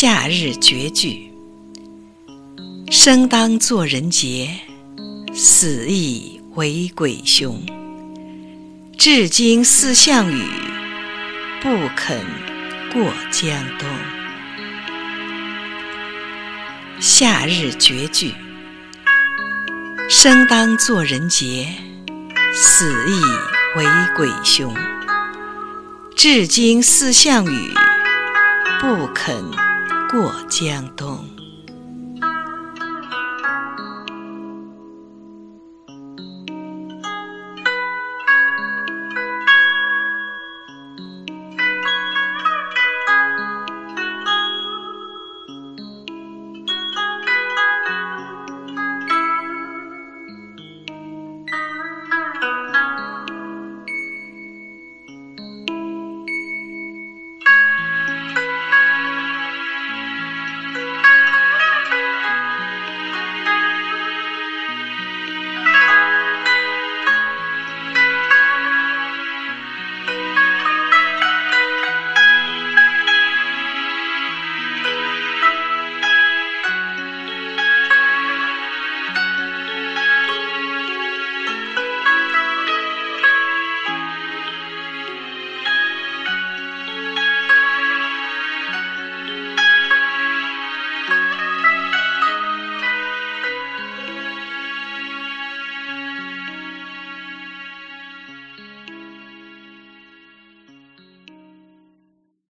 [0.00, 1.32] 夏日绝句：
[2.88, 4.48] 生当作人杰，
[5.34, 7.60] 死亦为鬼雄。
[8.96, 10.40] 至今思项羽，
[11.60, 12.24] 不肯
[12.92, 13.88] 过江东。
[17.00, 18.32] 夏日绝句：
[20.08, 21.66] 生当作人杰，
[22.54, 23.84] 死亦为
[24.16, 24.72] 鬼雄。
[26.14, 27.72] 至今思项羽，
[28.80, 29.34] 不肯
[30.10, 31.47] 过江东。